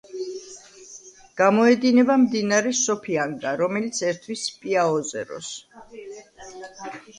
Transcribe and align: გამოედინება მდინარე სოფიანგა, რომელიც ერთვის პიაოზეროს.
გამოედინება 1.41 2.15
მდინარე 2.21 2.73
სოფიანგა, 2.79 3.53
რომელიც 3.63 4.01
ერთვის 4.09 4.49
პიაოზეროს. 4.65 5.55